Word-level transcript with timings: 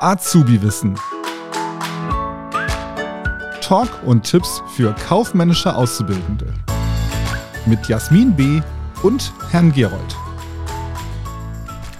Azubi-Wissen. 0.00 0.98
Talk 3.60 3.88
und 4.04 4.22
Tipps 4.22 4.62
für 4.76 4.94
kaufmännische 4.94 5.74
Auszubildende. 5.74 6.52
Mit 7.66 7.88
Jasmin 7.88 8.36
B. 8.36 8.60
und 9.02 9.32
Herrn 9.50 9.72
Gerold. 9.72 10.16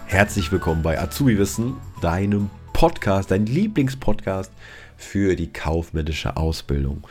Herzlich 0.07 0.53
willkommen 0.53 0.83
bei 0.83 1.01
Azubi-Wissen, 1.01 1.75
deinem 2.01 2.49
Podcast, 2.73 3.31
dein 3.31 3.47
Lieblingspodcast 3.47 4.53
für 4.97 5.35
die 5.35 5.53
kaufmännische 5.53 6.37
Ausbildung. 6.37 7.03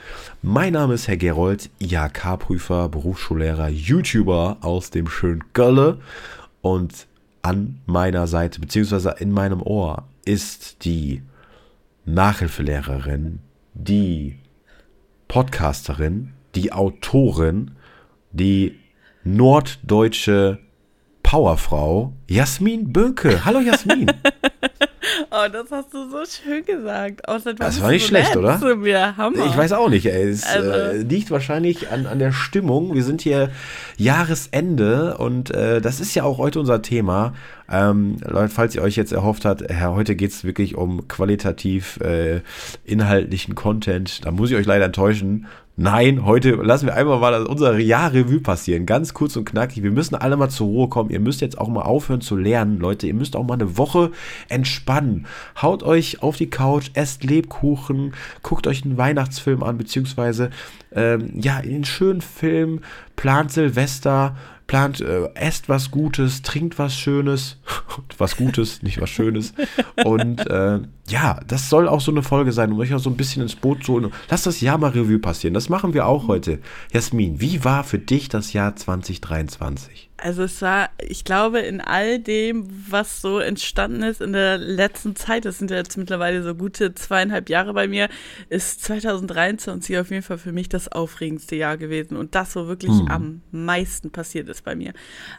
Mein 0.41 0.73
Name 0.73 0.93
ist 0.93 1.07
Herr 1.07 1.17
Gerold, 1.17 1.70
IHK-Prüfer, 1.79 2.89
Berufsschullehrer, 2.89 3.70
YouTuber 3.70 4.57
aus 4.61 4.91
dem 4.91 5.07
schönen 5.07 5.43
Gölle 5.54 5.99
und 6.61 7.07
an 7.46 7.80
meiner 7.86 8.25
Seite 8.25 8.59
beziehungsweise 8.59 9.15
in 9.19 9.32
meinem 9.32 9.61
Ohr 9.61 10.07
ist 10.25 10.83
die 10.83 11.21
Nachhilfelehrerin, 12.06 13.39
die 13.75 14.39
Podcasterin, 15.28 16.33
die 16.55 16.74
Autorin, 16.74 17.71
die 18.32 18.79
norddeutsche 19.24 20.57
Powerfrau 21.21 22.14
Jasmin 22.28 22.92
Böhnke. 22.92 23.46
Hallo 23.46 23.60
Jasmin. 23.60 24.07
Oh, 25.38 25.50
das 25.52 25.70
hast 25.70 25.94
du 25.94 26.10
so 26.10 26.24
schön 26.25 26.64
gesagt. 26.64 27.28
Außerdem 27.28 27.57
das 27.57 27.82
war 27.82 27.92
nicht 27.92 28.04
so 28.04 28.07
schlecht, 28.07 28.38
oder? 28.38 28.56
Ich 28.56 29.58
weiß 29.58 29.74
auch 29.74 29.89
nicht, 29.89 30.06
ey. 30.06 30.30
Es 30.30 30.46
also. 30.46 30.70
äh, 30.70 30.98
liegt 31.02 31.30
wahrscheinlich 31.30 31.89
an, 31.89 32.06
an 32.06 32.20
der 32.20 32.31
Stimmung. 32.31 32.94
Wir 32.94 33.03
sind 33.03 33.22
hier 33.22 33.50
Jahresende 33.98 35.17
und 35.17 35.52
äh, 35.52 35.81
das 35.81 36.00
ist 36.00 36.16
ja 36.16 36.23
auch 36.23 36.38
heute 36.38 36.61
unser 36.61 36.81
Thema. 36.81 37.34
Ähm, 37.70 38.17
Leute, 38.22 38.53
falls 38.53 38.75
ihr 38.75 38.81
euch 38.81 38.95
jetzt 38.95 39.11
erhofft 39.11 39.44
habt, 39.44 39.64
Herr, 39.67 39.94
heute 39.94 40.16
geht 40.16 40.31
es 40.31 40.45
wirklich 40.45 40.75
um 40.75 41.09
qualitativ 41.09 41.99
äh, 41.99 42.39
inhaltlichen 42.86 43.55
Content, 43.55 44.23
da 44.23 44.31
muss 44.31 44.52
ich 44.52 44.55
euch 44.55 44.66
leider 44.66 44.86
enttäuschen. 44.86 45.47
Nein, 45.77 46.23
heute 46.23 46.51
lassen 46.51 46.85
wir 46.85 46.95
einfach 46.95 47.19
mal 47.19 47.45
unser 47.47 47.77
Jahr 47.79 48.13
Revue 48.13 48.39
passieren. 48.39 48.85
Ganz 48.85 49.13
kurz 49.13 49.35
und 49.35 49.43
knackig. 49.43 49.83
Wir 49.83 49.91
müssen 49.91 50.15
alle 50.15 50.37
mal 50.37 50.47
zur 50.47 50.67
Ruhe 50.67 50.87
kommen. 50.87 51.09
Ihr 51.09 51.19
müsst 51.19 51.41
jetzt 51.41 51.57
auch 51.57 51.67
mal 51.67 51.81
aufhören 51.81 52.21
zu 52.21 52.37
lernen, 52.37 52.79
Leute. 52.79 53.07
Ihr 53.07 53.13
müsst 53.13 53.35
auch 53.35 53.43
mal 53.43 53.55
eine 53.55 53.77
Woche 53.77 54.11
entspannen. 54.47 55.25
Haut 55.61 55.83
euch 55.83 56.23
auf 56.23 56.37
die 56.37 56.49
Couch, 56.49 56.91
esst 56.93 57.25
Lebkuchen, 57.25 58.13
guckt 58.41 58.67
euch 58.67 58.85
einen 58.85 58.97
Weihnachtsfilm 58.97 59.63
an, 59.63 59.77
beziehungsweise 59.77 60.49
ähm, 60.95 61.31
ja, 61.39 61.57
einen 61.57 61.85
schönen 61.85 62.21
Film, 62.21 62.81
plant 63.15 63.51
Silvester, 63.51 64.35
plant, 64.67 65.02
äh, 65.02 65.29
esst 65.35 65.69
was 65.69 65.91
Gutes, 65.91 66.41
trinkt 66.41 66.79
was 66.79 66.97
Schönes, 66.97 67.57
was 68.17 68.37
Gutes, 68.37 68.81
nicht 68.81 68.99
was 68.99 69.09
Schönes. 69.09 69.53
Und 70.03 70.47
äh, 70.49 70.79
ja, 71.07 71.39
das 71.47 71.69
soll 71.69 71.87
auch 71.87 72.02
so 72.02 72.11
eine 72.11 72.23
Folge 72.23 72.52
sein, 72.52 72.71
um 72.71 72.79
euch 72.79 72.93
auch 72.93 72.99
so 72.99 73.09
ein 73.09 73.17
bisschen 73.17 73.43
ins 73.43 73.55
Boot 73.55 73.83
zu 73.83 73.93
holen. 73.93 74.11
Lasst 74.29 74.47
das 74.47 74.61
Jahr 74.61 74.77
mal 74.77 74.91
Revue 74.91 75.19
passieren. 75.19 75.53
Das 75.53 75.69
machen 75.69 75.93
wir 75.93 76.07
auch 76.07 76.27
heute. 76.27 76.59
Jasmin, 76.91 77.39
wie 77.41 77.63
war 77.63 77.83
für 77.83 77.99
dich 77.99 78.30
das 78.30 78.53
Jahr 78.53 78.75
2023? 78.75 80.05
Also 80.17 80.44
es 80.44 80.61
war, 80.61 80.89
ich 80.97 81.25
glaube, 81.25 81.59
in 81.59 81.81
all 81.81 82.19
dem, 82.19 82.67
was 82.89 83.21
so 83.21 83.39
entstanden 83.39 84.02
ist 84.03 84.21
in 84.21 84.31
der 84.31 84.58
letzten 84.58 85.16
Zeit, 85.16 85.44
das 85.44 85.58
sind 85.58 85.71
ja 85.71 85.77
jetzt 85.77 85.97
mittlerweile 85.97 86.41
so 86.41 86.55
gute 86.55 86.95
zweieinhalb 86.95 87.49
Jahre 87.49 87.73
bei 87.73 87.88
mir, 87.88 88.08
ist 88.49 88.83
2023 88.86 89.97
auf 89.97 90.11
jeden 90.11 90.23
Fall 90.23 90.38
für 90.38 90.53
mich 90.53 90.69
das 90.69 90.88
aufregendste 90.88 91.58
Jahr 91.58 91.77
gewesen 91.77 92.16
und 92.16 92.33
das, 92.33 92.55
wo 92.55 92.67
wirklich 92.67 92.91
hm. 92.91 93.08
am 93.09 93.41
meisten 93.52 94.09
passiert 94.09 94.47
ist 94.47 94.63
bei 94.63 94.75
mir. 94.75 94.93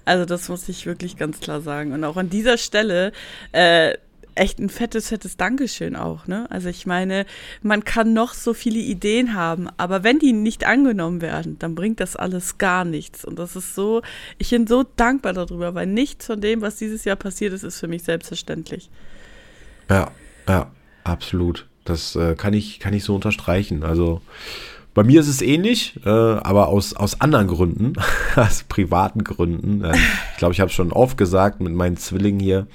Also 0.05 0.27
das 0.27 0.49
muss 0.49 0.69
ich 0.69 0.85
wirklich 0.85 1.17
ganz 1.17 1.41
klar 1.41 1.63
sagen. 1.63 1.93
Und 1.93 2.05
auch 2.05 2.19
an 2.19 2.29
dieser 2.29 2.59
Stelle 2.59 3.13
äh, 3.53 3.95
echt 4.37 4.59
ein 4.59 4.69
fettes, 4.69 5.09
fettes 5.09 5.37
Dankeschön 5.37 5.97
auch, 5.97 6.27
ne? 6.27 6.47
Also 6.51 6.69
ich 6.69 6.87
meine, 6.87 7.27
man 7.63 7.85
kann 7.85 8.13
noch 8.13 8.35
so 8.35 8.55
viele 8.55 8.79
Ideen 8.79 9.35
haben, 9.35 9.69
aber 9.77 10.05
wenn 10.05 10.19
die 10.19 10.33
nicht 10.33 10.67
angenommen 10.67 11.21
werden, 11.21 11.59
dann 11.59 11.75
bringt 11.75 12.01
das 12.01 12.17
alles 12.17 12.59
gar 12.59 12.85
nichts. 12.85 13.25
Und 13.25 13.39
das 13.39 13.57
ist 13.57 13.75
so, 13.75 14.03
ich 14.39 14.51
bin 14.51 14.67
so 14.67 14.85
dankbar 14.97 15.33
darüber, 15.33 15.75
weil 15.75 15.87
nichts 15.87 16.27
von 16.27 16.41
dem, 16.41 16.61
was 16.61 16.77
dieses 16.77 17.05
Jahr 17.05 17.17
passiert 17.17 17.53
ist, 17.53 17.63
ist 17.63 17.81
für 17.81 17.89
mich 17.89 18.03
selbstverständlich. 18.03 18.91
Ja, 19.89 20.11
ja, 20.49 20.71
absolut. 21.05 21.67
Das 21.85 22.17
äh, 22.17 22.35
kann 22.35 22.53
ich, 22.53 22.81
kann 22.81 22.95
ich 22.95 23.05
so 23.05 23.15
unterstreichen. 23.15 23.83
Also 23.83 24.21
bei 24.97 25.05
mir 25.05 25.21
ist 25.21 25.29
es 25.29 25.43
ähnlich, 25.43 26.01
äh, 26.07 26.09
aber 26.09 26.69
aus, 26.69 26.95
aus 26.95 27.21
anderen 27.21 27.49
Gründen, 27.49 27.93
aus 28.37 28.63
privaten 28.63 29.25
Gründen. 29.25 29.85
Äh, 29.85 29.95
ich 30.33 30.39
glaube, 30.39 30.55
ich 30.55 30.61
habe 30.61 30.71
es 30.71 30.75
schon 30.75 30.91
oft 30.91 31.19
gesagt 31.19 31.61
mit 31.61 31.75
meinen 31.75 31.99
Zwillingen 31.99 32.41
hier 32.41 32.67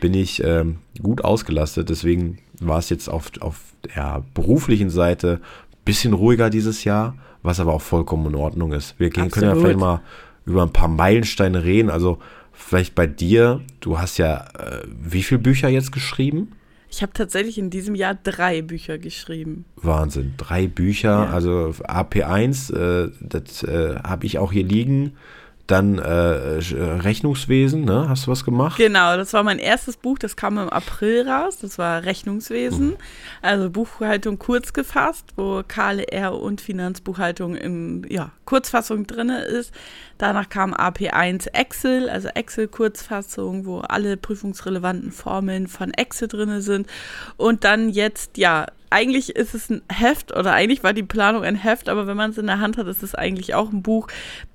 bin 0.00 0.14
ich 0.14 0.42
ähm, 0.42 0.78
gut 1.02 1.22
ausgelastet. 1.22 1.90
Deswegen 1.90 2.38
war 2.58 2.78
es 2.78 2.88
jetzt 2.88 3.08
auf, 3.08 3.30
auf 3.40 3.60
der 3.94 4.24
beruflichen 4.32 4.88
Seite 4.88 5.40
ein 5.42 5.84
bisschen 5.84 6.14
ruhiger 6.14 6.48
dieses 6.48 6.84
Jahr, 6.84 7.16
was 7.42 7.60
aber 7.60 7.74
auch 7.74 7.82
vollkommen 7.82 8.28
in 8.28 8.34
Ordnung 8.34 8.72
ist. 8.72 8.98
Wir 8.98 9.10
gehen, 9.10 9.30
können 9.30 9.54
ja 9.54 9.54
vielleicht 9.54 9.78
mal 9.78 10.00
über 10.46 10.62
ein 10.62 10.72
paar 10.72 10.88
Meilensteine 10.88 11.64
reden. 11.64 11.90
Also 11.90 12.18
vielleicht 12.54 12.94
bei 12.94 13.06
dir, 13.06 13.60
du 13.80 13.98
hast 13.98 14.16
ja 14.16 14.46
äh, 14.58 14.86
wie 15.02 15.22
viele 15.22 15.40
Bücher 15.40 15.68
jetzt 15.68 15.92
geschrieben? 15.92 16.52
Ich 16.90 17.02
habe 17.02 17.12
tatsächlich 17.12 17.58
in 17.58 17.70
diesem 17.70 17.94
Jahr 17.94 18.14
drei 18.14 18.62
Bücher 18.62 18.98
geschrieben. 18.98 19.66
Wahnsinn, 19.76 20.34
drei 20.36 20.66
Bücher. 20.66 21.10
Ja. 21.10 21.30
Also 21.30 21.74
AP1, 21.82 22.74
äh, 22.74 23.12
das 23.20 23.62
äh, 23.62 23.96
habe 24.02 24.26
ich 24.26 24.38
auch 24.38 24.52
hier 24.52 24.64
liegen. 24.64 25.12
Dann 25.68 25.98
äh, 25.98 26.56
äh, 26.56 26.82
Rechnungswesen, 27.02 27.84
ne? 27.84 28.08
Hast 28.08 28.26
du 28.26 28.30
was 28.30 28.42
gemacht? 28.42 28.78
Genau, 28.78 29.18
das 29.18 29.34
war 29.34 29.42
mein 29.42 29.58
erstes 29.58 29.98
Buch, 29.98 30.18
das 30.18 30.34
kam 30.34 30.56
im 30.56 30.70
April 30.70 31.28
raus. 31.28 31.58
Das 31.60 31.76
war 31.76 32.04
Rechnungswesen, 32.04 32.88
mhm. 32.88 32.96
also 33.42 33.68
Buchhaltung 33.68 34.38
kurz 34.38 34.72
gefasst, 34.72 35.26
wo 35.36 35.62
KLR 35.62 36.32
und 36.40 36.62
Finanzbuchhaltung 36.62 37.54
in 37.54 38.06
ja, 38.08 38.32
Kurzfassung 38.46 39.06
drin 39.06 39.28
ist. 39.28 39.74
Danach 40.16 40.48
kam 40.48 40.72
AP1 40.72 41.52
Excel, 41.52 42.08
also 42.08 42.28
Excel-Kurzfassung, 42.28 43.66
wo 43.66 43.80
alle 43.80 44.16
prüfungsrelevanten 44.16 45.12
Formeln 45.12 45.68
von 45.68 45.92
Excel 45.92 46.28
drin 46.28 46.62
sind. 46.62 46.86
Und 47.36 47.64
dann 47.64 47.90
jetzt, 47.90 48.38
ja, 48.38 48.66
eigentlich 48.90 49.36
ist 49.36 49.54
es 49.54 49.70
ein 49.70 49.82
Heft 49.92 50.34
oder 50.34 50.52
eigentlich 50.52 50.82
war 50.82 50.92
die 50.92 51.02
Planung 51.02 51.44
ein 51.44 51.56
Heft, 51.56 51.88
aber 51.88 52.06
wenn 52.06 52.16
man 52.16 52.30
es 52.30 52.38
in 52.38 52.46
der 52.46 52.60
Hand 52.60 52.76
hat, 52.76 52.86
ist 52.86 53.02
es 53.02 53.14
eigentlich 53.14 53.54
auch 53.54 53.70
ein 53.70 53.82
Buch. 53.82 54.08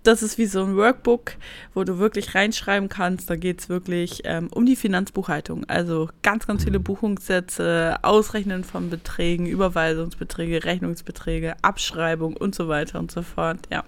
Das 0.04 0.24
ist 0.24 0.38
wie 0.38 0.46
so 0.46 0.64
ein 0.64 0.76
Workbook, 0.76 1.34
wo 1.74 1.84
du 1.84 2.00
wirklich 2.00 2.36
reinschreiben 2.36 2.90
kannst. 2.90 3.30
Da 3.30 3.36
geht 3.36 3.62
es 3.62 3.70
wirklich 3.70 4.22
ähm, 4.26 4.50
um 4.54 4.66
die 4.66 4.76
Finanzbuchhaltung. 4.76 5.66
Also 5.66 6.10
ganz, 6.22 6.48
ganz 6.48 6.64
viele 6.64 6.80
Buchungssätze, 6.80 7.98
Ausrechnen 8.02 8.64
von 8.64 8.90
Beträgen, 8.90 9.46
Überweisungsbeträge, 9.46 10.64
Rechnungsbeträge, 10.64 11.56
Abschreibung 11.62 12.36
und 12.36 12.56
so 12.56 12.68
weiter 12.68 13.00
und 13.00 13.12
so 13.12 13.22
fort. 13.22 13.60
Ja. 13.72 13.84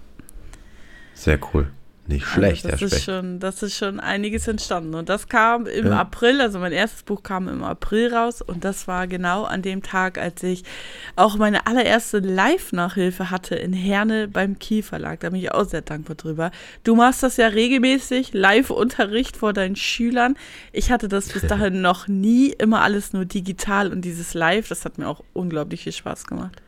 Sehr 1.14 1.38
cool. 1.52 1.68
Nicht 2.08 2.26
schlecht, 2.26 2.64
also 2.64 2.76
das 2.76 2.92
Herr 2.92 2.98
ist 2.98 3.04
schon, 3.04 3.40
Das 3.40 3.62
ist 3.62 3.76
schon 3.76 3.98
einiges 3.98 4.46
entstanden. 4.46 4.94
Und 4.94 5.08
das 5.08 5.28
kam 5.28 5.66
im 5.66 5.86
ja. 5.86 6.00
April, 6.00 6.40
also 6.40 6.58
mein 6.58 6.72
erstes 6.72 7.02
Buch 7.02 7.22
kam 7.22 7.48
im 7.48 7.64
April 7.64 8.14
raus. 8.14 8.42
Und 8.42 8.64
das 8.64 8.86
war 8.86 9.06
genau 9.06 9.44
an 9.44 9.62
dem 9.62 9.82
Tag, 9.82 10.18
als 10.18 10.42
ich 10.42 10.62
auch 11.16 11.36
meine 11.36 11.66
allererste 11.66 12.18
Live-Nachhilfe 12.18 13.30
hatte 13.30 13.56
in 13.56 13.72
Herne 13.72 14.28
beim 14.28 14.58
Kieferlag. 14.58 15.20
Da 15.20 15.30
bin 15.30 15.40
ich 15.40 15.52
auch 15.52 15.64
sehr 15.64 15.82
dankbar 15.82 16.16
drüber. 16.16 16.50
Du 16.84 16.94
machst 16.94 17.22
das 17.22 17.36
ja 17.36 17.48
regelmäßig, 17.48 18.32
Live-Unterricht 18.32 19.36
vor 19.36 19.52
deinen 19.52 19.76
Schülern. 19.76 20.36
Ich 20.72 20.92
hatte 20.92 21.08
das 21.08 21.28
bis 21.28 21.42
dahin 21.48 21.80
noch 21.80 22.06
nie, 22.06 22.50
immer 22.50 22.82
alles 22.82 23.12
nur 23.12 23.24
digital 23.24 23.90
und 23.90 24.02
dieses 24.02 24.34
Live, 24.34 24.68
das 24.68 24.84
hat 24.84 24.98
mir 24.98 25.08
auch 25.08 25.24
unglaublich 25.32 25.82
viel 25.82 25.92
Spaß 25.92 26.26
gemacht 26.26 26.62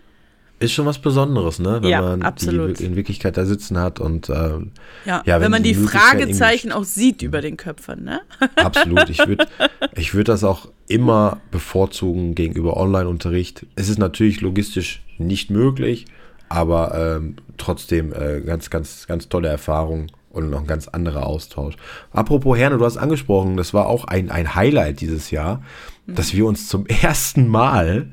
ist 0.60 0.72
schon 0.72 0.86
was 0.86 0.98
Besonderes, 0.98 1.58
ne? 1.58 1.78
Wenn 1.82 1.88
ja, 1.88 2.02
man 2.02 2.22
absolut. 2.22 2.78
die 2.78 2.84
in 2.84 2.96
Wirklichkeit 2.96 3.36
da 3.36 3.44
sitzen 3.44 3.78
hat 3.78 4.00
und 4.00 4.28
ähm, 4.28 4.72
ja, 5.04 5.22
ja, 5.24 5.36
wenn, 5.36 5.42
wenn 5.42 5.50
man 5.52 5.62
die, 5.62 5.74
die 5.74 5.80
Fragezeichen 5.80 6.72
auch 6.72 6.84
sieht 6.84 7.22
über 7.22 7.40
den 7.40 7.56
Köpfen, 7.56 8.04
ne? 8.04 8.20
Absolut. 8.56 9.08
Ich 9.08 9.26
würde 9.26 9.46
ich 9.94 10.14
würd 10.14 10.28
das 10.28 10.42
auch 10.42 10.68
immer 10.88 11.40
bevorzugen 11.50 12.34
gegenüber 12.34 12.76
Online-Unterricht. 12.76 13.66
Es 13.76 13.88
ist 13.88 13.98
natürlich 13.98 14.40
logistisch 14.40 15.02
nicht 15.18 15.50
möglich, 15.50 16.06
aber 16.48 17.18
ähm, 17.18 17.36
trotzdem 17.56 18.12
äh, 18.12 18.40
ganz, 18.40 18.70
ganz, 18.70 19.06
ganz 19.06 19.28
tolle 19.28 19.48
Erfahrung 19.48 20.08
und 20.30 20.50
noch 20.50 20.60
ein 20.60 20.66
ganz 20.66 20.88
anderer 20.88 21.26
Austausch. 21.26 21.74
Apropos 22.12 22.56
Herne, 22.56 22.78
du 22.78 22.84
hast 22.84 22.96
angesprochen, 22.96 23.56
das 23.56 23.74
war 23.74 23.86
auch 23.86 24.04
ein, 24.04 24.30
ein 24.30 24.54
Highlight 24.54 25.00
dieses 25.00 25.30
Jahr, 25.30 25.62
mhm. 26.06 26.14
dass 26.14 26.34
wir 26.34 26.46
uns 26.46 26.68
zum 26.68 26.86
ersten 27.02 27.48
Mal 27.48 28.08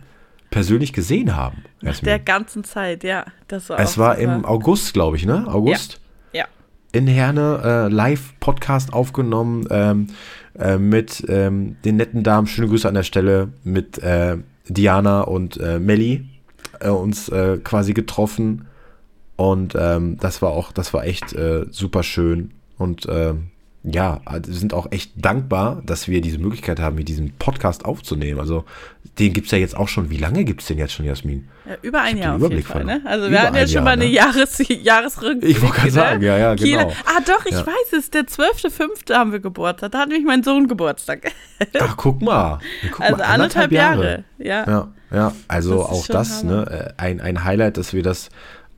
persönlich 0.55 0.93
gesehen 0.93 1.35
haben. 1.35 1.65
Nach 1.81 1.99
der 1.99 2.17
ganzen 2.17 2.63
Zeit, 2.63 3.03
ja. 3.03 3.25
Das 3.49 3.69
war 3.69 3.77
es 3.77 3.97
war 3.97 4.15
super. 4.15 4.35
im 4.35 4.45
August, 4.45 4.93
glaube 4.93 5.17
ich, 5.17 5.25
ne? 5.25 5.45
August? 5.49 5.99
Ja. 6.31 6.43
ja. 6.43 6.45
In 6.93 7.07
Herne 7.07 7.59
äh, 7.61 7.93
Live-Podcast 7.93 8.93
aufgenommen 8.93 9.67
ähm, 9.69 10.07
äh, 10.57 10.77
mit 10.77 11.25
ähm, 11.27 11.75
den 11.83 11.97
netten 11.97 12.23
Damen. 12.23 12.47
Schöne 12.47 12.69
Grüße 12.69 12.87
an 12.87 12.93
der 12.93 13.03
Stelle 13.03 13.49
mit 13.65 13.97
äh, 13.97 14.37
Diana 14.69 15.23
und 15.23 15.57
äh, 15.57 15.77
Melli 15.77 16.29
äh, 16.79 16.87
uns 16.87 17.27
äh, 17.27 17.57
quasi 17.61 17.93
getroffen. 17.93 18.65
Und 19.35 19.75
ähm, 19.77 20.15
das 20.21 20.41
war 20.41 20.51
auch, 20.51 20.71
das 20.71 20.93
war 20.93 21.03
echt 21.03 21.35
super 21.71 22.01
schön. 22.01 22.51
Und 22.77 23.09
ja, 23.85 24.21
also 24.25 24.51
wir 24.51 24.57
sind 24.57 24.73
auch 24.73 24.91
echt 24.91 25.11
dankbar, 25.15 25.83
dass 25.85 26.07
wir 26.07 26.19
diese 26.21 26.39
Möglichkeit 26.39 26.79
haben, 26.79 26.97
hier 26.97 27.05
diesen 27.05 27.33
Podcast 27.33 27.85
aufzunehmen. 27.85 28.39
Also 28.39 28.65
den 29.19 29.31
gibt 29.31 29.45
es 29.45 29.51
ja 29.51 29.59
jetzt 29.59 29.77
auch 29.77 29.87
schon, 29.87 30.09
wie 30.09 30.17
lange 30.17 30.43
gibt 30.43 30.61
es 30.61 30.67
den 30.67 30.79
jetzt 30.79 30.93
schon, 30.93 31.05
Jasmin? 31.05 31.47
Ja, 31.67 31.77
über 31.83 32.01
ein 32.01 32.17
Jahr 32.17 32.35
auf 32.35 32.49
jeden 32.49 32.63
Fall, 32.63 32.83
ne? 32.83 33.01
Also 33.05 33.29
wir 33.29 33.41
hatten 33.41 33.55
ja 33.55 33.67
schon 33.67 33.75
Jahr, 33.75 33.83
mal 33.83 33.91
eine 33.91 34.05
ne? 34.05 34.11
Jahres 34.11 34.61
Jahresrückblick. 34.67 35.51
Ich 35.51 35.61
wollte 35.61 35.75
gerade 35.75 35.91
sagen, 35.91 36.23
ja, 36.23 36.37
ja, 36.37 36.55
genau. 36.55 36.91
Ah 37.05 37.21
doch, 37.25 37.45
ich 37.45 37.51
ja. 37.51 37.65
weiß 37.65 37.93
es, 37.97 38.09
der 38.09 38.23
12.05. 38.23 39.13
haben 39.13 39.31
wir 39.31 39.39
Geburtstag, 39.39 39.91
da 39.91 39.99
hat 39.99 40.09
nämlich 40.09 40.25
mein 40.25 40.41
Sohn 40.41 40.67
Geburtstag. 40.67 41.31
Ach, 41.79 41.95
guck 41.95 42.21
mal. 42.23 42.59
Guck 42.91 43.01
also 43.01 43.17
mal, 43.17 43.23
anderthalb, 43.23 43.33
anderthalb 43.33 43.71
Jahre. 43.71 44.03
Jahre. 44.03 44.23
Ja. 44.39 44.65
ja, 44.67 44.93
ja, 45.11 45.35
also 45.47 45.77
das 45.77 45.89
auch 45.89 46.07
das, 46.07 46.43
ne, 46.43 46.93
äh, 46.97 47.01
ein, 47.01 47.21
ein 47.21 47.43
Highlight, 47.43 47.77
dass 47.77 47.93
wir 47.93 48.01
das 48.01 48.29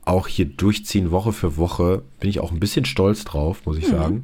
auch 0.04 0.26
hier 0.28 0.46
durchziehen, 0.46 1.10
Woche 1.10 1.32
für 1.32 1.56
Woche. 1.56 2.02
Bin 2.20 2.28
ich 2.30 2.40
auch 2.40 2.52
ein 2.52 2.60
bisschen 2.60 2.84
stolz 2.84 3.24
drauf, 3.24 3.64
muss 3.64 3.78
ich 3.78 3.88
mhm. 3.88 3.96
sagen. 3.96 4.22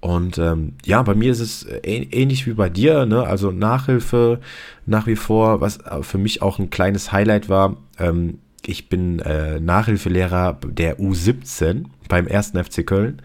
Und 0.00 0.38
ähm, 0.38 0.74
ja, 0.84 1.02
bei 1.02 1.14
mir 1.14 1.32
ist 1.32 1.40
es 1.40 1.66
ähnlich 1.82 2.46
wie 2.46 2.52
bei 2.52 2.68
dir, 2.68 3.06
ne? 3.06 3.26
Also 3.26 3.50
Nachhilfe 3.50 4.40
nach 4.84 5.06
wie 5.06 5.16
vor, 5.16 5.60
was 5.60 5.78
für 6.02 6.18
mich 6.18 6.42
auch 6.42 6.58
ein 6.58 6.70
kleines 6.70 7.12
Highlight 7.12 7.48
war. 7.48 7.76
Ähm, 7.98 8.38
ich 8.64 8.88
bin 8.88 9.20
äh, 9.20 9.60
Nachhilfelehrer 9.60 10.58
der 10.66 10.98
U17 10.98 11.84
beim 12.08 12.26
ersten 12.26 12.62
FC 12.62 12.86
Köln. 12.86 13.22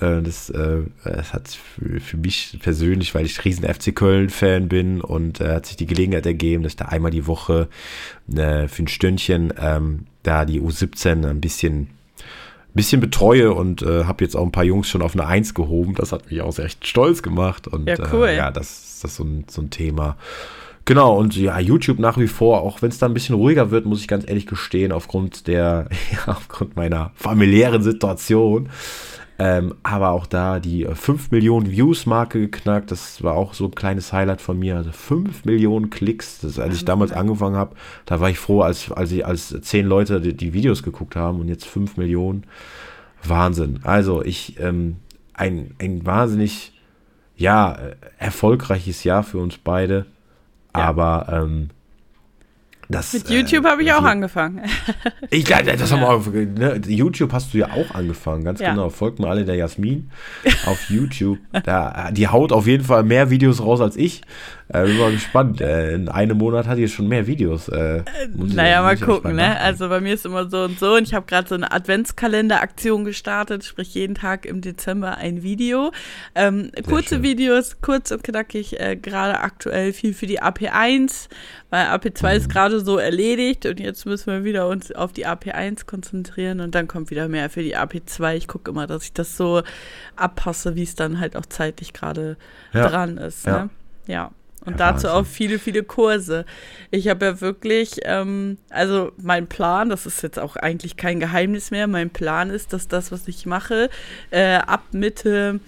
Äh, 0.00 0.22
das, 0.22 0.50
äh, 0.50 0.82
das 1.04 1.32
hat 1.32 1.48
für, 1.48 2.00
für, 2.00 2.16
mich 2.16 2.58
persönlich, 2.62 3.14
weil 3.14 3.26
ich 3.26 3.44
riesen 3.44 3.66
FC 3.66 3.94
Köln-Fan 3.94 4.68
bin 4.68 5.00
und 5.00 5.40
äh, 5.40 5.54
hat 5.54 5.66
sich 5.66 5.76
die 5.76 5.86
Gelegenheit 5.86 6.26
ergeben, 6.26 6.62
dass 6.62 6.72
ich 6.72 6.76
da 6.76 6.86
einmal 6.86 7.10
die 7.10 7.26
Woche 7.26 7.68
äh, 8.34 8.66
für 8.68 8.82
ein 8.82 8.88
Stündchen 8.88 9.52
ähm, 9.58 10.06
da 10.22 10.44
die 10.44 10.60
U17 10.60 11.26
ein 11.28 11.40
bisschen 11.40 11.88
bisschen 12.74 13.00
betreue 13.00 13.52
und 13.52 13.82
äh, 13.82 14.04
habe 14.04 14.24
jetzt 14.24 14.36
auch 14.36 14.44
ein 14.44 14.52
paar 14.52 14.64
Jungs 14.64 14.88
schon 14.88 15.02
auf 15.02 15.14
eine 15.14 15.26
Eins 15.26 15.54
gehoben. 15.54 15.94
Das 15.94 16.12
hat 16.12 16.30
mich 16.30 16.40
auch 16.40 16.52
sehr 16.52 16.64
echt 16.64 16.86
stolz 16.86 17.22
gemacht. 17.22 17.68
Und 17.68 17.88
ja, 17.88 17.96
cool. 18.12 18.28
Äh, 18.28 18.36
ja 18.36 18.50
das, 18.50 19.00
das 19.02 19.12
ist 19.12 19.16
so 19.16 19.24
ein, 19.24 19.44
so 19.48 19.62
ein 19.62 19.70
Thema. 19.70 20.16
Genau, 20.84 21.16
und 21.16 21.36
ja, 21.36 21.60
YouTube 21.60 22.00
nach 22.00 22.18
wie 22.18 22.26
vor, 22.26 22.62
auch 22.62 22.82
wenn 22.82 22.88
es 22.88 22.98
da 22.98 23.06
ein 23.06 23.14
bisschen 23.14 23.36
ruhiger 23.36 23.70
wird, 23.70 23.86
muss 23.86 24.00
ich 24.00 24.08
ganz 24.08 24.28
ehrlich 24.28 24.46
gestehen, 24.46 24.90
aufgrund 24.90 25.46
der, 25.46 25.88
ja, 26.12 26.32
aufgrund 26.32 26.74
meiner 26.76 27.12
familiären 27.14 27.82
Situation, 27.82 28.68
ähm, 29.38 29.74
aber 29.82 30.10
auch 30.10 30.26
da 30.26 30.60
die 30.60 30.86
5 30.86 31.24
äh, 31.32 31.34
Millionen 31.34 31.70
Views-Marke 31.70 32.38
geknackt. 32.40 32.90
Das 32.90 33.22
war 33.22 33.34
auch 33.34 33.54
so 33.54 33.64
ein 33.66 33.74
kleines 33.74 34.12
Highlight 34.12 34.40
von 34.40 34.58
mir. 34.58 34.76
Also 34.76 34.92
5 34.92 35.44
Millionen 35.44 35.90
Klicks. 35.90 36.40
Das, 36.40 36.58
als 36.58 36.76
ich 36.76 36.84
damals 36.84 37.12
angefangen 37.12 37.56
habe, 37.56 37.74
da 38.06 38.20
war 38.20 38.30
ich 38.30 38.38
froh, 38.38 38.60
als, 38.60 38.92
als, 38.92 39.10
ich, 39.12 39.26
als 39.26 39.48
10 39.60 39.86
Leute 39.86 40.20
die, 40.20 40.34
die 40.34 40.52
Videos 40.52 40.82
geguckt 40.82 41.16
haben 41.16 41.40
und 41.40 41.48
jetzt 41.48 41.66
5 41.66 41.96
Millionen. 41.96 42.44
Wahnsinn. 43.24 43.80
Also 43.84 44.22
ich, 44.22 44.60
ähm, 44.60 44.96
ein, 45.34 45.74
ein 45.80 46.04
wahnsinnig, 46.04 46.72
ja, 47.36 47.72
äh, 47.72 47.96
erfolgreiches 48.18 49.04
Jahr 49.04 49.22
für 49.22 49.38
uns 49.38 49.58
beide. 49.58 50.06
Ja. 50.74 50.82
Aber 50.82 51.26
ähm, 51.30 51.70
das, 52.92 53.12
Mit 53.12 53.30
YouTube 53.30 53.64
äh, 53.64 53.68
habe 53.68 53.82
ich 53.82 53.92
auch 53.92 54.04
angefangen. 54.04 54.62
Ich 55.30 55.46
glaube, 55.46 55.64
das 55.64 55.90
ja. 55.90 55.98
haben 55.98 56.34
wir 56.34 56.46
ne? 56.46 56.80
YouTube 56.86 57.32
hast 57.32 57.54
du 57.54 57.58
ja 57.58 57.70
auch 57.70 57.94
angefangen, 57.94 58.44
ganz 58.44 58.60
ja. 58.60 58.70
genau. 58.70 58.90
Folgt 58.90 59.18
mal 59.18 59.30
alle 59.30 59.46
der 59.46 59.54
Jasmin 59.54 60.10
auf 60.66 60.90
YouTube. 60.90 61.38
Da, 61.64 62.10
die 62.12 62.28
haut 62.28 62.52
auf 62.52 62.66
jeden 62.66 62.84
Fall 62.84 63.02
mehr 63.02 63.30
Videos 63.30 63.62
raus 63.62 63.80
als 63.80 63.96
ich. 63.96 64.20
Äh, 64.72 64.84
bin 64.84 64.98
mal 64.98 65.12
gespannt. 65.12 65.60
Äh, 65.60 65.94
in 65.94 66.08
einem 66.08 66.38
Monat 66.38 66.66
hat 66.66 66.78
die 66.78 66.88
schon 66.88 67.08
mehr 67.08 67.26
Videos. 67.26 67.68
Äh, 67.68 67.98
äh 67.98 68.02
naja, 68.34 68.82
mal 68.82 68.96
gucken, 68.96 69.36
ne? 69.36 69.58
Also 69.60 69.88
bei 69.88 70.00
mir 70.00 70.14
ist 70.14 70.24
immer 70.24 70.48
so 70.48 70.64
und 70.64 70.78
so 70.78 70.96
und 70.96 71.02
ich 71.02 71.14
habe 71.14 71.26
gerade 71.26 71.48
so 71.48 71.54
eine 71.54 71.72
Adventskalender-Aktion 71.72 73.04
gestartet, 73.04 73.64
sprich 73.64 73.94
jeden 73.94 74.14
Tag 74.14 74.46
im 74.46 74.60
Dezember 74.62 75.18
ein 75.18 75.42
Video. 75.42 75.92
Ähm, 76.34 76.70
kurze 76.88 77.16
schön. 77.16 77.22
Videos, 77.22 77.76
kurz 77.82 78.10
und 78.10 78.24
knackig, 78.24 78.80
äh, 78.80 78.96
gerade 78.96 79.40
aktuell 79.40 79.92
viel 79.92 80.14
für 80.14 80.26
die 80.26 80.42
AP1, 80.42 81.28
weil 81.68 81.86
AP2 81.86 82.30
mhm. 82.30 82.36
ist 82.36 82.48
gerade 82.48 82.80
so 82.82 82.98
erledigt 82.98 83.66
und 83.66 83.80
jetzt 83.80 84.06
müssen 84.06 84.32
wir 84.32 84.44
wieder 84.44 84.68
uns 84.68 84.92
auf 84.92 85.12
die 85.12 85.26
AP1 85.26 85.86
konzentrieren 85.86 86.60
und 86.60 86.74
dann 86.74 86.88
kommt 86.88 87.10
wieder 87.10 87.28
mehr 87.28 87.50
für 87.50 87.62
die 87.62 87.76
AP2. 87.76 88.36
Ich 88.36 88.48
gucke 88.48 88.70
immer, 88.70 88.86
dass 88.86 89.04
ich 89.04 89.12
das 89.12 89.36
so 89.36 89.62
abpasse, 90.16 90.76
wie 90.76 90.82
es 90.82 90.94
dann 90.94 91.20
halt 91.20 91.36
auch 91.36 91.46
zeitlich 91.46 91.92
gerade 91.92 92.36
ja. 92.72 92.88
dran 92.88 93.18
ist. 93.18 93.46
Ne? 93.46 93.70
Ja. 94.06 94.14
ja. 94.14 94.30
Und 94.64 94.78
ja, 94.78 94.92
dazu 94.92 95.08
auch 95.08 95.26
viele, 95.26 95.58
viele 95.58 95.82
Kurse. 95.82 96.44
Ich 96.90 97.08
habe 97.08 97.26
ja 97.26 97.40
wirklich, 97.40 97.96
ähm, 98.04 98.58
also 98.70 99.10
mein 99.16 99.48
Plan, 99.48 99.88
das 99.88 100.06
ist 100.06 100.22
jetzt 100.22 100.38
auch 100.38 100.54
eigentlich 100.54 100.96
kein 100.96 101.18
Geheimnis 101.18 101.72
mehr, 101.72 101.88
mein 101.88 102.10
Plan 102.10 102.50
ist, 102.50 102.72
dass 102.72 102.86
das, 102.86 103.10
was 103.10 103.26
ich 103.26 103.44
mache, 103.44 103.90
äh, 104.30 104.54
ab 104.54 104.82
Mitte 104.92 105.58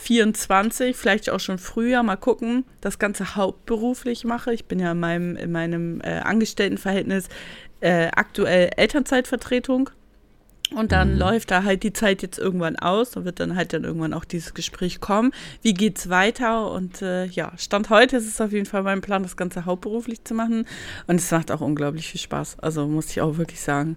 24, 0.00 0.96
vielleicht 0.96 1.30
auch 1.30 1.40
schon 1.40 1.58
früher, 1.58 2.02
mal 2.02 2.16
gucken, 2.16 2.64
das 2.80 2.98
Ganze 2.98 3.36
hauptberuflich 3.36 4.24
mache. 4.24 4.52
Ich 4.52 4.66
bin 4.66 4.78
ja 4.78 4.92
in 4.92 5.00
meinem, 5.00 5.36
in 5.36 5.52
meinem 5.52 6.00
äh, 6.02 6.18
Angestelltenverhältnis 6.18 7.28
äh, 7.80 8.08
aktuell 8.14 8.70
Elternzeitvertretung. 8.76 9.90
Und 10.74 10.92
dann 10.92 11.12
mhm. 11.12 11.18
läuft 11.18 11.50
da 11.50 11.62
halt 11.62 11.82
die 11.82 11.92
Zeit 11.92 12.22
jetzt 12.22 12.38
irgendwann 12.38 12.76
aus 12.76 13.16
und 13.16 13.24
wird 13.24 13.38
dann 13.38 13.54
halt 13.54 13.72
dann 13.72 13.84
irgendwann 13.84 14.14
auch 14.14 14.24
dieses 14.24 14.54
Gespräch 14.54 15.00
kommen. 15.00 15.32
Wie 15.62 15.74
geht's 15.74 16.08
weiter? 16.08 16.70
Und 16.70 17.02
äh, 17.02 17.26
ja, 17.26 17.52
Stand 17.56 17.90
heute 17.90 18.16
ist 18.16 18.26
es 18.26 18.40
auf 18.40 18.52
jeden 18.52 18.66
Fall 18.66 18.82
mein 18.82 19.00
Plan, 19.00 19.22
das 19.22 19.36
Ganze 19.36 19.66
hauptberuflich 19.66 20.24
zu 20.24 20.34
machen. 20.34 20.66
Und 21.06 21.16
es 21.16 21.30
macht 21.30 21.52
auch 21.52 21.60
unglaublich 21.60 22.08
viel 22.08 22.20
Spaß. 22.20 22.58
Also 22.60 22.86
muss 22.86 23.10
ich 23.10 23.20
auch 23.20 23.36
wirklich 23.36 23.60
sagen. 23.60 23.96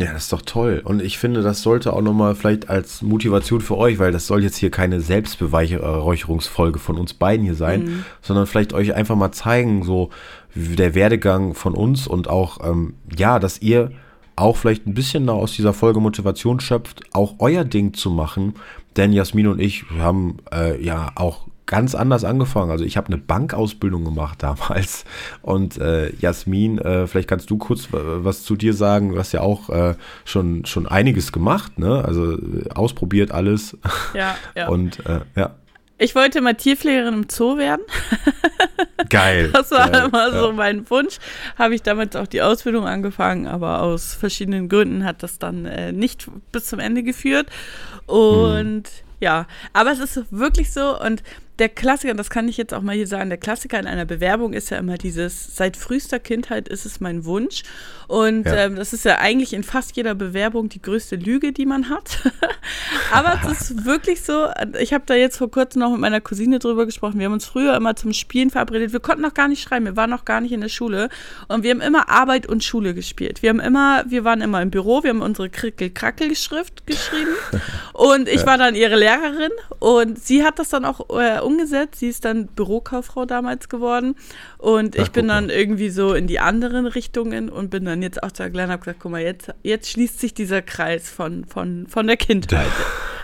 Ja, 0.00 0.14
das 0.14 0.24
ist 0.24 0.32
doch 0.32 0.40
toll. 0.40 0.80
Und 0.82 1.02
ich 1.02 1.18
finde, 1.18 1.42
das 1.42 1.60
sollte 1.60 1.92
auch 1.92 2.00
nochmal 2.00 2.34
vielleicht 2.34 2.70
als 2.70 3.02
Motivation 3.02 3.60
für 3.60 3.76
euch, 3.76 3.98
weil 3.98 4.12
das 4.12 4.26
soll 4.26 4.42
jetzt 4.42 4.56
hier 4.56 4.70
keine 4.70 5.02
Selbstbeweihräucherungsfolge 5.02 6.78
von 6.78 6.96
uns 6.96 7.12
beiden 7.12 7.44
hier 7.44 7.54
sein, 7.54 7.84
mhm. 7.84 8.04
sondern 8.22 8.46
vielleicht 8.46 8.72
euch 8.72 8.94
einfach 8.94 9.14
mal 9.14 9.32
zeigen, 9.32 9.84
so 9.84 10.08
der 10.54 10.94
Werdegang 10.94 11.54
von 11.54 11.74
uns 11.74 12.06
und 12.06 12.28
auch, 12.30 12.66
ähm, 12.66 12.94
ja, 13.14 13.38
dass 13.38 13.60
ihr 13.60 13.92
auch 14.36 14.56
vielleicht 14.56 14.86
ein 14.86 14.94
bisschen 14.94 15.28
aus 15.28 15.52
dieser 15.52 15.74
Folge 15.74 16.00
Motivation 16.00 16.60
schöpft, 16.60 17.02
auch 17.12 17.34
euer 17.38 17.64
Ding 17.64 17.92
zu 17.92 18.10
machen. 18.10 18.54
Denn 18.96 19.12
Jasmin 19.12 19.48
und 19.48 19.60
ich 19.60 19.84
haben 19.98 20.38
äh, 20.50 20.82
ja 20.82 21.12
auch 21.14 21.46
ganz 21.70 21.94
anders 21.94 22.24
angefangen. 22.24 22.72
Also 22.72 22.84
ich 22.84 22.96
habe 22.96 23.06
eine 23.06 23.16
Bankausbildung 23.16 24.04
gemacht 24.04 24.42
damals. 24.42 25.04
Und 25.40 25.78
äh, 25.78 26.12
Jasmin, 26.16 26.78
äh, 26.78 27.06
vielleicht 27.06 27.28
kannst 27.28 27.48
du 27.48 27.58
kurz 27.58 27.88
was 27.92 28.42
zu 28.42 28.56
dir 28.56 28.74
sagen. 28.74 29.12
Du 29.12 29.18
hast 29.18 29.30
ja 29.30 29.40
auch 29.40 29.70
äh, 29.70 29.94
schon, 30.24 30.66
schon 30.66 30.88
einiges 30.88 31.30
gemacht, 31.30 31.78
ne? 31.78 32.04
Also 32.04 32.32
äh, 32.32 32.68
ausprobiert 32.74 33.30
alles. 33.30 33.78
Ja, 34.14 34.34
ja. 34.56 34.68
Und 34.70 35.06
äh, 35.06 35.20
ja. 35.36 35.54
Ich 35.96 36.16
wollte 36.16 36.40
mal 36.40 36.54
Tierpflegerin 36.54 37.14
im 37.14 37.26
Zoo 37.30 37.56
werden. 37.56 37.82
Geil. 39.08 39.50
Das 39.52 39.70
war 39.70 39.90
geil, 39.90 40.06
immer 40.08 40.32
ja. 40.32 40.40
so 40.40 40.52
mein 40.52 40.88
Wunsch. 40.90 41.18
Habe 41.56 41.74
ich 41.74 41.82
damals 41.82 42.16
auch 42.16 42.26
die 42.26 42.42
Ausbildung 42.42 42.86
angefangen, 42.86 43.46
aber 43.46 43.82
aus 43.82 44.14
verschiedenen 44.14 44.68
Gründen 44.68 45.04
hat 45.04 45.22
das 45.22 45.38
dann 45.38 45.66
äh, 45.66 45.92
nicht 45.92 46.28
bis 46.50 46.66
zum 46.66 46.80
Ende 46.80 47.02
geführt. 47.02 47.46
Und 48.06 48.88
hm. 48.88 49.04
ja, 49.20 49.46
aber 49.72 49.92
es 49.92 50.00
ist 50.00 50.32
wirklich 50.32 50.72
so 50.72 51.00
und 51.00 51.22
der 51.60 51.68
Klassiker, 51.68 52.14
das 52.14 52.30
kann 52.30 52.48
ich 52.48 52.56
jetzt 52.56 52.72
auch 52.72 52.80
mal 52.80 52.96
hier 52.96 53.06
sagen, 53.06 53.28
der 53.28 53.38
Klassiker 53.38 53.78
in 53.78 53.86
einer 53.86 54.06
Bewerbung 54.06 54.54
ist 54.54 54.70
ja 54.70 54.78
immer 54.78 54.96
dieses, 54.96 55.54
seit 55.54 55.76
frühester 55.76 56.18
Kindheit 56.18 56.68
ist 56.68 56.86
es 56.86 57.00
mein 57.00 57.26
Wunsch. 57.26 57.62
Und 58.08 58.46
ja. 58.46 58.64
ähm, 58.64 58.76
das 58.76 58.92
ist 58.92 59.04
ja 59.04 59.18
eigentlich 59.18 59.52
in 59.52 59.62
fast 59.62 59.94
jeder 59.96 60.14
Bewerbung 60.14 60.70
die 60.70 60.80
größte 60.80 61.16
Lüge, 61.16 61.52
die 61.52 61.66
man 61.66 61.90
hat. 61.90 62.18
Aber 63.12 63.38
es 63.44 63.60
ist 63.60 63.84
wirklich 63.84 64.22
so, 64.22 64.48
ich 64.78 64.92
habe 64.92 65.04
da 65.06 65.14
jetzt 65.14 65.36
vor 65.36 65.50
kurzem 65.50 65.80
noch 65.80 65.90
mit 65.90 66.00
meiner 66.00 66.20
Cousine 66.20 66.58
drüber 66.58 66.86
gesprochen. 66.86 67.18
Wir 67.18 67.26
haben 67.26 67.32
uns 67.32 67.46
früher 67.46 67.76
immer 67.76 67.96
zum 67.96 68.12
Spielen 68.12 68.50
verabredet. 68.50 68.92
Wir 68.92 69.00
konnten 69.00 69.22
noch 69.22 69.34
gar 69.34 69.48
nicht 69.48 69.62
schreiben, 69.62 69.84
wir 69.86 69.96
waren 69.96 70.10
noch 70.10 70.24
gar 70.24 70.40
nicht 70.40 70.52
in 70.52 70.60
der 70.60 70.68
Schule. 70.68 71.08
Und 71.48 71.62
wir 71.62 71.70
haben 71.70 71.80
immer 71.80 72.08
Arbeit 72.08 72.46
und 72.46 72.64
Schule 72.64 72.94
gespielt. 72.94 73.42
Wir 73.42 73.50
haben 73.50 73.60
immer, 73.60 74.04
wir 74.06 74.24
waren 74.24 74.40
immer 74.40 74.62
im 74.62 74.70
Büro, 74.70 75.02
wir 75.02 75.10
haben 75.10 75.22
unsere 75.22 75.50
Krickel-Krackel-Schrift 75.50 76.86
geschrieben. 76.86 77.30
Und 77.92 78.28
ich 78.28 78.46
war 78.46 78.56
dann 78.56 78.74
ihre 78.74 78.96
Lehrerin 78.96 79.50
und 79.78 80.18
sie 80.18 80.42
hat 80.42 80.58
das 80.58 80.70
dann 80.70 80.86
auch 80.86 81.10
äh, 81.10 81.38
umgesetzt. 81.40 82.00
Sie 82.00 82.08
ist 82.08 82.24
dann 82.24 82.46
Bürokauffrau 82.46 83.26
damals 83.26 83.68
geworden. 83.68 84.14
Und 84.56 84.96
ich 84.96 85.02
Ach, 85.02 85.08
bin 85.08 85.28
dann 85.28 85.50
irgendwie 85.50 85.90
so 85.90 86.14
in 86.14 86.26
die 86.26 86.40
anderen 86.40 86.86
Richtungen 86.86 87.50
und 87.50 87.68
bin 87.68 87.84
dann 87.84 88.02
jetzt 88.02 88.22
auch 88.22 88.32
zu 88.32 88.50
Glenn 88.50 88.70
habe 88.70 88.80
gesagt, 88.80 89.00
guck 89.00 89.12
mal, 89.12 89.20
jetzt, 89.20 89.52
jetzt 89.62 89.90
schließt 89.90 90.18
sich 90.18 90.34
dieser 90.34 90.62
Kreis 90.62 91.10
von, 91.10 91.44
von, 91.44 91.86
von 91.88 92.06
der 92.06 92.16
Kindheit. 92.16 92.59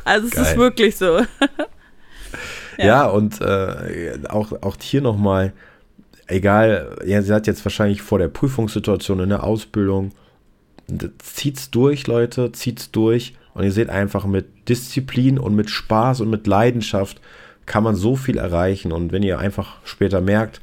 Also 0.05 0.29
es 0.29 0.35
Geil. 0.35 0.45
ist 0.45 0.57
wirklich 0.57 0.97
so. 0.97 1.19
ja. 2.79 2.87
ja. 2.87 3.07
und 3.07 3.41
äh, 3.41 4.19
auch, 4.29 4.53
auch 4.63 4.77
hier 4.81 5.01
nochmal, 5.01 5.53
egal, 6.27 6.97
ihr 7.05 7.23
seid 7.23 7.47
jetzt 7.47 7.65
wahrscheinlich 7.65 8.03
vor 8.03 8.19
der 8.19 8.29
Prüfungssituation 8.29 9.21
in 9.21 9.31
der 9.31 9.45
Ausbildung, 9.45 10.13
zieht's 11.19 11.71
durch, 11.71 12.07
Leute, 12.07 12.53
zieht's 12.53 12.91
durch. 12.91 13.35
Und 13.55 13.65
ihr 13.65 13.73
seht 13.73 13.89
einfach 13.89 14.27
mit 14.27 14.69
Disziplin 14.69 15.39
und 15.39 15.57
mit 15.57 15.71
Spaß 15.71 16.21
und 16.21 16.31
mit 16.31 16.47
Leidenschaft, 16.47 17.21
kann 17.65 17.83
man 17.83 17.97
so 17.97 18.15
viel 18.15 18.39
erreichen. 18.39 18.93
Und 18.93 19.13
wenn 19.13 19.23
ihr 19.23 19.39
einfach 19.39 19.79
später 19.85 20.21
merkt, 20.21 20.61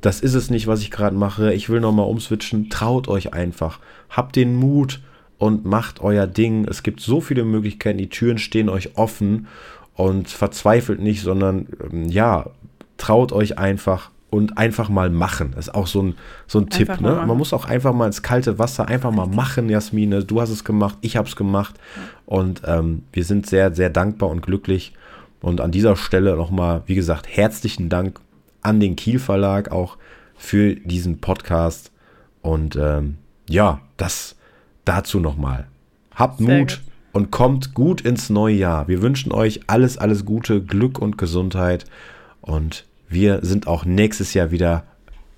das 0.00 0.20
ist 0.20 0.34
es 0.34 0.48
nicht, 0.48 0.66
was 0.66 0.80
ich 0.80 0.90
gerade 0.90 1.16
mache, 1.16 1.52
ich 1.52 1.68
will 1.68 1.80
nochmal 1.80 2.06
umswitchen, 2.06 2.70
traut 2.70 3.08
euch 3.08 3.34
einfach. 3.34 3.80
Habt 4.08 4.36
den 4.36 4.54
Mut 4.54 5.00
und 5.38 5.64
macht 5.64 6.00
euer 6.00 6.26
Ding. 6.26 6.66
Es 6.66 6.82
gibt 6.82 7.00
so 7.00 7.20
viele 7.20 7.44
Möglichkeiten, 7.44 7.98
die 7.98 8.08
Türen 8.08 8.38
stehen 8.38 8.68
euch 8.68 8.96
offen. 8.96 9.46
und 9.94 10.28
verzweifelt 10.28 11.00
nicht, 11.00 11.22
sondern 11.22 11.68
ähm, 11.90 12.08
ja, 12.08 12.50
traut 12.98 13.32
euch 13.32 13.58
einfach 13.58 14.10
und 14.28 14.58
einfach 14.58 14.88
mal 14.88 15.08
machen. 15.08 15.52
Das 15.54 15.68
ist 15.68 15.74
auch 15.74 15.86
so 15.86 16.02
ein, 16.02 16.14
so 16.46 16.58
ein 16.58 16.68
Tipp. 16.68 17.00
Ne? 17.00 17.22
Man 17.26 17.38
muss 17.38 17.52
auch 17.52 17.64
einfach 17.64 17.94
mal 17.94 18.06
ins 18.06 18.22
kalte 18.22 18.58
Wasser 18.58 18.88
einfach 18.88 19.10
mal 19.10 19.26
machen, 19.26 19.68
Jasmine. 19.68 20.24
Du 20.24 20.40
hast 20.40 20.50
es 20.50 20.64
gemacht, 20.64 20.98
ich 21.00 21.16
habe 21.16 21.28
es 21.28 21.36
gemacht. 21.36 21.76
Und 22.26 22.62
ähm, 22.66 23.04
wir 23.12 23.24
sind 23.24 23.46
sehr, 23.46 23.74
sehr 23.74 23.88
dankbar 23.88 24.28
und 24.28 24.42
glücklich. 24.42 24.92
Und 25.40 25.60
an 25.60 25.70
dieser 25.70 25.96
Stelle 25.96 26.36
nochmal, 26.36 26.82
wie 26.86 26.94
gesagt, 26.94 27.26
herzlichen 27.28 27.88
Dank 27.88 28.20
an 28.62 28.80
den 28.80 28.96
Kiel 28.96 29.18
Verlag 29.18 29.70
auch 29.70 29.96
für 30.36 30.74
diesen 30.74 31.18
Podcast. 31.20 31.92
Und 32.42 32.76
ähm, 32.76 33.16
ja, 33.48 33.80
das 33.96 34.36
dazu 34.86 35.20
nochmal. 35.20 35.66
Habt 36.14 36.38
sehr 36.38 36.58
Mut 36.58 36.68
gut. 36.68 36.80
und 37.12 37.30
kommt 37.30 37.74
gut 37.74 38.00
ins 38.00 38.30
neue 38.30 38.54
Jahr. 38.54 38.88
Wir 38.88 39.02
wünschen 39.02 39.32
euch 39.32 39.60
alles, 39.66 39.98
alles 39.98 40.24
Gute, 40.24 40.62
Glück 40.62 40.98
und 40.98 41.18
Gesundheit. 41.18 41.84
Und 42.40 42.86
wir 43.08 43.40
sind 43.42 43.66
auch 43.66 43.84
nächstes 43.84 44.32
Jahr 44.32 44.50
wieder 44.50 44.84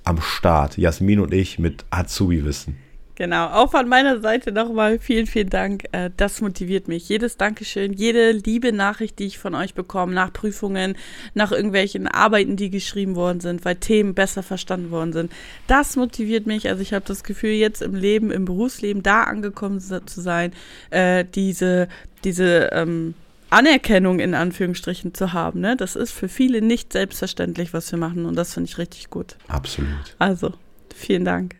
am 0.05 0.21
Start. 0.21 0.79
Jasmin 0.79 1.21
und 1.21 1.35
ich 1.35 1.59
mit 1.59 1.85
Azubi-Wissen. 1.91 2.77
Genau, 3.19 3.47
auch 3.49 3.73
von 3.73 3.89
meiner 3.89 4.21
Seite 4.21 4.53
nochmal 4.53 5.01
vielen, 5.01 5.27
vielen 5.27 5.51
Dank. 5.51 5.87
Äh, 5.91 6.11
das 6.17 6.41
motiviert 6.41 6.87
mich. 6.87 7.09
Jedes 7.09 7.37
Dankeschön, 7.37 7.93
jede 7.93 8.31
liebe 8.31 8.73
Nachricht, 8.73 9.19
die 9.19 9.27
ich 9.27 9.39
von 9.39 9.57
euch 9.57 9.75
bekomme, 9.75 10.15
nach 10.15 10.33
Prüfungen, 10.33 10.97
nach 11.35 11.51
irgendwelchen 11.51 12.07
Arbeiten, 12.07 12.55
die 12.55 12.71
geschrieben 12.71 13.17
worden 13.17 13.41
sind, 13.41 13.65
weil 13.65 13.75
Themen 13.75 14.15
besser 14.15 14.45
verstanden 14.45 14.93
worden 14.93 15.13
sind, 15.13 15.33
das 15.67 15.97
motiviert 15.97 16.47
mich. 16.47 16.69
Also 16.69 16.81
ich 16.81 16.95
habe 16.95 17.05
das 17.09 17.25
Gefühl, 17.25 17.51
jetzt 17.51 17.83
im 17.83 17.97
Leben, 17.97 18.31
im 18.31 18.45
Berufsleben 18.45 19.03
da 19.03 19.25
angekommen 19.25 19.81
zu 19.81 20.21
sein, 20.21 20.53
äh, 20.91 21.25
diese, 21.25 21.89
diese, 22.23 22.71
ähm, 22.71 23.15
Anerkennung 23.51 24.21
in 24.21 24.35
Anführungsstrichen 24.35 25.13
zu 25.13 25.33
haben. 25.33 25.59
Ne? 25.59 25.75
Das 25.75 25.97
ist 25.97 26.13
für 26.13 26.29
viele 26.29 26.63
nicht 26.63 26.93
selbstverständlich, 26.93 27.73
was 27.73 27.91
wir 27.91 27.99
machen 27.99 28.27
und 28.27 28.37
das 28.37 28.55
finde 28.55 28.71
ich 28.71 28.79
richtig 28.79 29.11
gut. 29.11 29.35
Absolut. 29.49 30.15
Also, 30.21 30.53
vielen 30.95 31.25
Dank. 31.25 31.57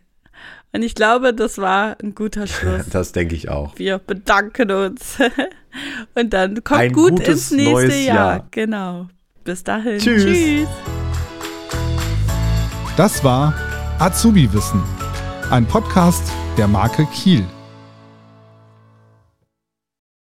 Und 0.71 0.83
ich 0.83 0.93
glaube, 0.95 1.33
das 1.33 1.57
war 1.57 1.97
ein 2.01 2.15
guter 2.15 2.47
Schluss. 2.47 2.85
Das 2.91 3.11
denke 3.11 3.35
ich 3.35 3.49
auch. 3.49 3.77
Wir 3.77 3.97
bedanken 3.97 4.71
uns. 4.71 5.17
Und 6.15 6.33
dann 6.33 6.63
kommt 6.63 6.79
ein 6.79 6.93
gut 6.93 7.19
ins 7.19 7.51
nächste 7.51 7.95
Jahr. 7.95 8.15
Jahr. 8.15 8.47
Genau. 8.51 9.07
Bis 9.43 9.63
dahin. 9.63 9.99
Tschüss. 9.99 10.23
Tschüss. 10.23 10.67
Das 12.97 13.23
war 13.23 13.53
Azubi 13.99 14.51
Wissen, 14.53 14.83
ein 15.49 15.65
Podcast 15.65 16.23
der 16.57 16.67
Marke 16.67 17.05
Kiel. 17.13 17.45